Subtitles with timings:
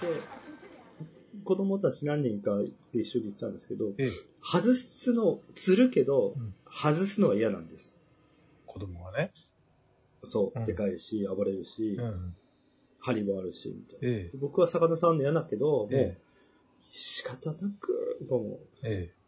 [0.00, 0.24] で、
[1.44, 2.58] 子供たち何人か
[2.92, 4.10] で一緒に行ってたんですけど、ええ。
[4.42, 7.96] 外すの、釣るけどうん、外すのは嫌なんです。
[8.66, 9.32] 子供がね。
[10.22, 12.34] そう、うんでかいし、暴れるし、うん。
[12.98, 14.16] 針もあるし、みたいな。
[14.18, 15.96] えで僕は魚触るの嫌だけど、もう、え。
[15.98, 16.18] え
[16.90, 19.12] 仕方なく、もう、え。
[19.12, 19.25] えあ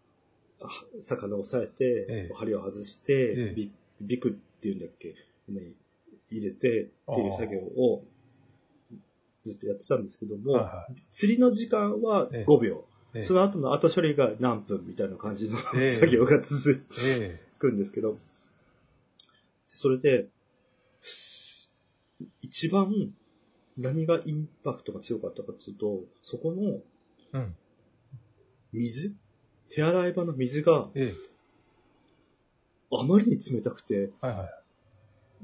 [1.01, 2.35] 魚を押さえて、ええ。
[2.35, 3.55] 針を外して、ええ。
[3.55, 5.15] ビビクっていうんだっけ、
[5.49, 5.73] ね、
[6.31, 8.05] 入れてっていう作業を
[9.45, 12.45] ずっとやってたんですけども、はいは釣りの時間はええ。
[12.45, 13.23] 5秒、ええ。
[13.25, 15.91] その後の後処理が何分みたいな感じの、ええ。
[15.91, 17.41] 作業が続え。
[17.59, 18.19] くんですけど、
[19.67, 20.29] それで、
[22.43, 23.15] 一番
[23.77, 26.81] 何がインパクトが強かったかっていうと、そこの
[27.33, 27.57] うん。
[29.69, 31.29] 水手洗い場の水がええ。
[32.91, 34.49] あまりに冷たくて、はいはい。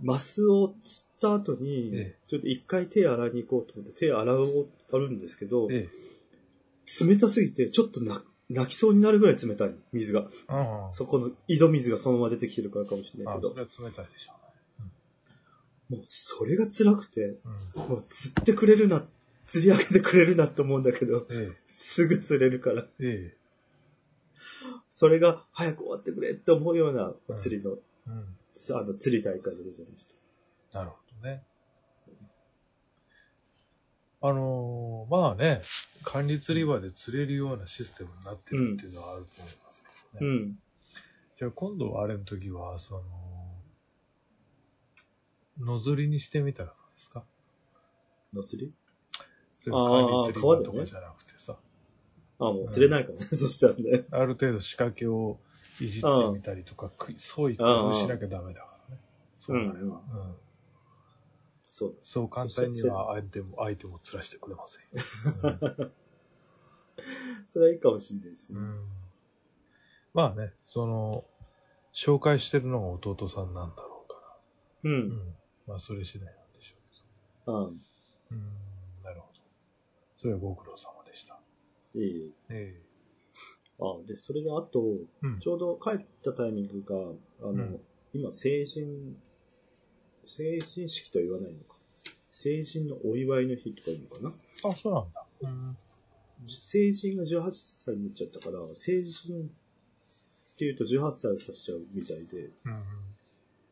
[0.03, 7.05] マスを釣った後にええ、ちょっと一回手洗いに行こうと思って手洗おう、あるんですけど、ええ。
[7.07, 10.21] 冷たすぎてちょっとな泣きそうになるぐらい冷たい、水が。
[10.21, 10.91] うん。
[10.91, 14.33] そこの井戸水がそのまま出てきてるからかもしれないあ、けど、それは冷たいでしょ
[15.91, 17.39] もうそれが辛くて、うね。
[17.89, 19.07] もう釣ってくれるな、
[19.47, 21.27] 釣り上げてくれるなと思うんだけど、
[21.69, 23.35] すぐ釣れるから、え。
[23.35, 23.44] え
[24.97, 27.75] それが早く終わってくれって思うような釣りの、え。
[28.07, 28.37] うん。
[28.77, 30.07] あの釣り大会でございまし
[30.71, 30.79] た。
[30.79, 31.43] なるほどね。
[34.23, 35.63] あのーまあね、
[36.05, 40.33] 管理釣り場で釣れるようなシステムになってるっていうのはあると思いますけどね。
[40.33, 40.59] うん。
[41.35, 43.03] じゃあ今度あれの時は、その、
[45.75, 47.25] 野釣りにしてみたらどうですか？
[48.33, 48.73] の釣り？
[49.57, 51.59] それ管理釣り場とかじゃなくてさ、
[52.39, 54.05] あ、もう釣れないからね、そしたらね。
[54.11, 55.39] ある程度仕掛けを
[55.81, 59.01] いじってみたりとか、く創意工夫しなきゃダメだからね。
[59.37, 59.77] そうなれば。
[59.79, 60.01] うんうん
[61.75, 61.97] そう。
[62.03, 65.03] そう簡単には相手も、相手も釣らせてくれませんよ。
[67.49, 68.61] それはいいかもしれないですね。
[68.61, 68.89] うん
[70.13, 71.25] まあね、その、
[71.93, 74.39] 紹介してるのが弟さんなんだろうか
[74.85, 74.89] う。
[74.89, 74.93] ら。
[74.93, 75.37] うんん。
[75.67, 77.81] まあ、それ次第なんでしょあうけど。
[78.31, 79.03] うん。
[79.03, 79.41] なるほど。
[80.17, 81.41] それはご苦労様でした。
[81.95, 82.33] いい。
[82.51, 82.81] え
[83.81, 84.81] あで、それであと、
[85.25, 85.41] えうん。
[85.41, 87.81] ちょうど帰ったタイミングが、あの、うん
[88.15, 89.17] 今、成人、
[90.25, 91.75] 成人式とは言わないのか。
[92.31, 94.71] 成人のお祝いの日とか言うのかな。
[94.71, 95.27] あ、そうなんだ。
[95.43, 95.77] うん。
[96.47, 99.51] 成人が18歳になっちゃったから、成人
[100.55, 102.85] っていうと18歳を指しちゃうみたいで、うん。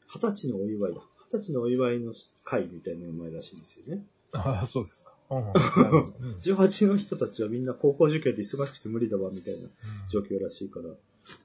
[0.08, 1.00] 20歳のお祝いだ。
[1.32, 2.12] 20歳のお祝いの
[2.44, 4.04] 会みたいな名前らしいんですよね。
[4.32, 5.14] ああ、そうですか。
[5.36, 5.46] うん。
[5.46, 9.68] なるほどうん18の人たちはみんな高校受験で忙しくて無理だわ、みたいな
[10.10, 10.86] 状況らしいから、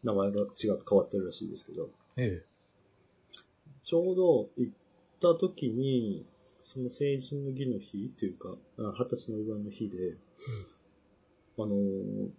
[0.03, 2.43] 名前が違って変わってるらしいですけど、え
[3.83, 4.73] ちょうど行っ
[5.21, 6.25] た時に、
[6.61, 10.15] その成人の儀の日というか、あ二十歳のお祝いの日で、
[11.57, 12.29] あのー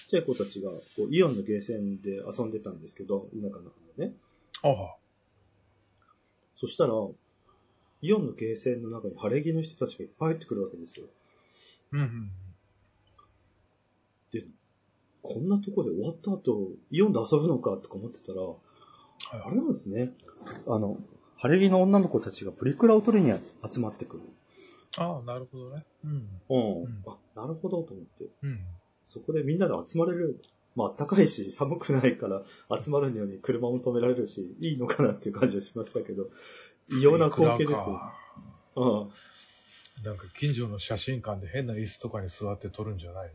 [0.00, 0.78] ちっちゃい子たちがこ
[1.08, 4.12] うイオンのゲーセンで遊んでたんですけど、田舎のね。
[4.64, 4.68] え。
[4.68, 4.96] ああ。
[6.56, 6.94] そしたら、
[8.02, 11.06] イオンのゲーセンの中に晴れ着の人たちがいっぱい入ってくるわけですよ。
[11.92, 12.30] うんうん。
[14.32, 14.46] で、
[15.22, 18.56] こんなとこで終わった後、イオンで遊ぶのかとか思ってたら、はい
[19.32, 20.12] あれなんですね。
[20.66, 20.96] あの、
[21.36, 23.32] 晴れ着の女の子たちがプリクラを撮りに
[23.70, 24.22] 集まってくる。
[24.98, 25.84] ああ、なるほどね。
[26.04, 26.10] うん。
[26.48, 26.82] うん。
[26.82, 28.24] うんあ、なるほどと思って。
[28.42, 28.60] うん。
[29.04, 30.42] そこでみんなで集まれる。
[30.76, 32.42] まあ、暖かいし、寒くないから
[32.80, 36.28] 集まるのに車も止められるし、いいのかなっていう感じはしましたけど、
[36.92, 37.74] 異様な光景ですけど。
[37.74, 38.14] か
[38.76, 39.10] うん。
[40.04, 43.32] なんか近所の写真館で変な椅子とかに座って撮るんじゃない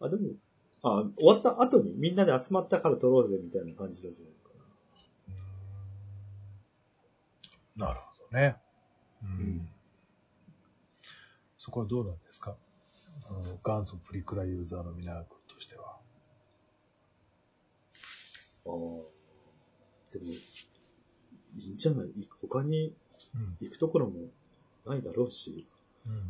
[0.00, 0.06] の？
[0.06, 0.32] あ、でも、
[0.82, 4.50] あ、終わった後にみんなで集まったから撮ろうぜみたいな感じだじゃないか
[7.78, 7.86] な。
[7.86, 8.56] なるほどね。
[9.22, 9.28] うん。
[9.28, 9.68] ん
[11.56, 12.56] そこはどうなんですか？
[13.30, 15.84] あの元祖プリクラユーザーの皆君としては。
[18.66, 18.70] ああ。
[18.70, 20.24] でも、
[21.84, 22.94] じゃないい他に
[23.34, 23.56] うん。
[23.60, 24.28] 行くところも
[24.86, 25.66] ないだろうし、
[26.06, 26.22] うん。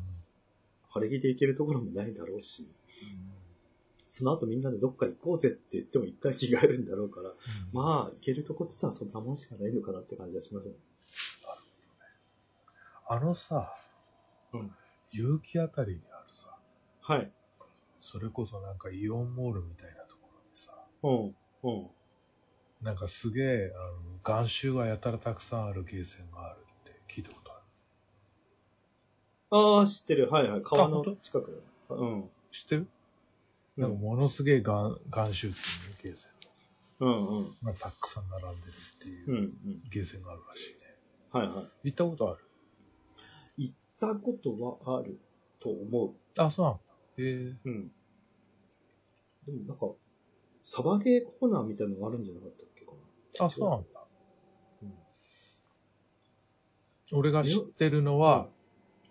[0.91, 2.69] 晴れ着で行けるところもないだろうし、
[4.09, 7.33] その後みんなでどっか行こうぜって言っても一回着替えるんだろうから、
[7.73, 10.75] まあ、行けるとこって言ったらそんなもんしかないのかなって感じがしますね。
[13.06, 13.75] あのさ、
[14.53, 14.71] うん
[15.11, 16.56] 結城あたりにあるさ、
[17.01, 17.31] はい。
[18.01, 20.73] それこそなんかイオンモールみたいなところにさ、
[21.03, 21.71] うん。
[21.71, 21.91] うん。
[22.84, 27.62] なんかすげえ、あの、眼臭がやたらたくさんあるゲーセンがあるって聞いたことある。
[29.78, 30.31] ああ、知ってる。
[30.31, 30.62] はいはい。
[30.62, 31.96] 川の近くだ。
[31.96, 32.31] うん。
[32.52, 32.86] 知ってる？
[33.78, 36.28] なんかものすげえガン、ガンシューティングゲーセ
[37.00, 37.44] ンうんうん。
[37.64, 39.82] がたくさん並んでるっていううんうん。
[39.90, 40.78] ゲーセンがあるらしいね。
[41.32, 41.66] はいはい。
[41.84, 42.44] 行ったことある？
[43.56, 45.19] 行ったことはある
[45.58, 46.81] と思あ、そうなんだ。
[47.16, 47.48] へえ。
[47.48, 47.58] う。
[47.64, 47.88] うん。
[49.46, 49.88] でもなんか、
[50.62, 52.64] サバゲーコーナーみたいなのがあるんじゃなかった。
[53.40, 53.86] あ、そうなんだ。
[54.82, 54.94] うん
[57.12, 58.48] 俺が知ってるのは、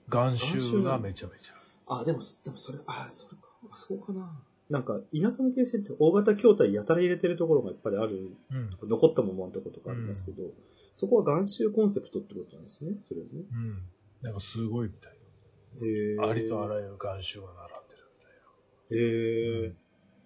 [0.10, 1.54] ガンシューがめちゃめちゃ。
[1.88, 4.44] あ、でも、でもそれ、あ、それか、あ、そうかな。
[4.70, 8.90] なんか、田舎のゲーセンって大型筐体やたら入れてるところがやっぱりある、うん。
[8.90, 10.44] 残ったままのところとかありますけど、
[10.94, 13.28] そこは眼臭コンセプトってことなんですね、それね。
[13.52, 13.84] うん。
[14.22, 15.14] なんかすごいみたい
[15.86, 16.28] へよ。
[16.28, 16.74] ありとある。
[16.76, 19.78] らゆるガンシューが並んでるみたいへえ、うん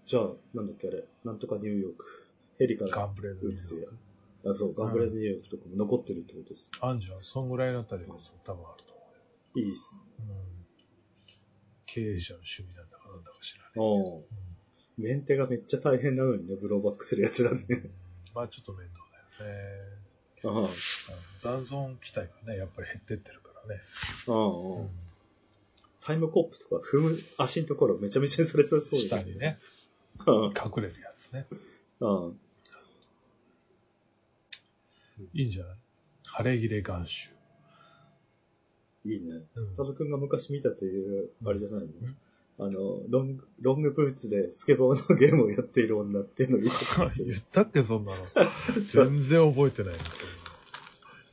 [0.05, 2.26] じゃあ、なんだっけあれ、なんとかニューヨーク。
[2.59, 2.91] ヘリかな。
[2.91, 3.87] ガらンブレード打つや。
[4.49, 6.71] あ、そう、ガンブレーズニューヨークとかも残ってるってことです。
[6.81, 7.23] あんじゃん。
[7.23, 9.03] そんぐらいだったら多分あると思
[9.55, 9.65] うよ。
[9.67, 10.01] いいっすね。
[10.19, 10.57] うん。
[11.85, 13.71] 経営者の趣味なんだかなんだか知らない。
[13.75, 14.21] お
[14.97, 17.65] メンテがめっちゃ大変なのにね、ブローバックするやつらね。
[18.33, 19.03] まあちょっと面倒
[19.39, 19.97] だよね。
[20.43, 20.69] あ
[21.39, 23.81] 残存機体がね、やっぱり減ってってるからね。
[24.27, 24.89] ああ、うん
[26.01, 29.59] タイムコップとか踏む足のところめちゃめちゃそれそうです下にね、
[30.25, 31.45] うん隠れるやつね。
[31.99, 32.39] うん。
[35.33, 35.77] いいんじゃない？
[36.25, 37.31] 晴れ切れ眼臭。
[39.05, 39.41] いいね。
[39.55, 42.17] うんタト君が昔見たという、あれじゃないの、ん
[42.59, 48.25] あの、ロング、ロングブーツでスケボーのゲームをやっている女っていうのを言ってたんですよ 言ったっけ、そんなの。
[48.83, 50.27] 全然覚えてないんですよ。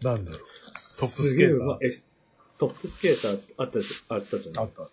[0.02, 0.40] なんだろう？
[0.40, 2.02] トップスケーターえ
[2.58, 4.58] トップスケーターあったじゃん、あったじゃん。
[4.58, 4.90] ああったあっ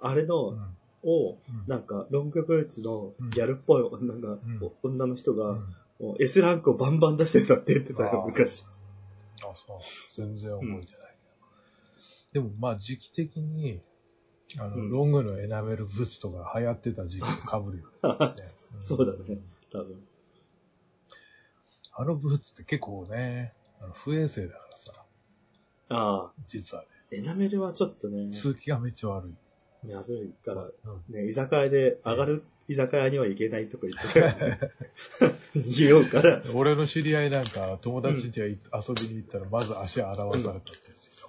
[0.00, 0.14] た。
[0.14, 4.40] れの、うんを、うんなんか、ロングブーツのギャルっぽい女が、ん
[4.82, 8.64] 女の人が、うんもう S ランクをバンバン出してたって言ってたよ、昔。
[9.42, 9.78] あ、そう。
[10.10, 10.84] 全然覚えてない
[12.32, 12.40] けど。
[12.44, 13.82] でも、まあ、時期的に、
[14.58, 18.78] あの、うんロングのエナメルブーツとか流行ってた時期と被るよね。
[18.78, 19.40] ん そうだね。
[19.70, 20.02] 多分。
[21.92, 24.92] あのブーツって結構ね、あの不衛生だからさ、
[25.90, 26.88] ああ、実はね、
[27.18, 29.34] エナメルはちょっとね、通気がめっちゃ悪い。
[29.84, 30.68] まずいから、う
[31.12, 34.68] んね、居酒屋で上がる居酒屋には行けないとか言ってた。
[35.58, 36.42] 逃げようから。
[36.54, 38.56] 俺の知り合いなんか、友達ん家遊
[38.94, 41.26] びに行ったら、まず足洗わされたってやつか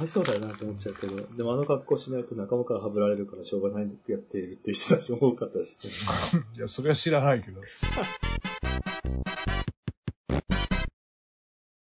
[0.00, 5.76] わいそうだよなと思っちゃうけど、でもあの格好しないと仲間からはぶられるからしょうがないやっているっていう人たちも多かったし。
[6.56, 7.60] いや、それは知らないけど。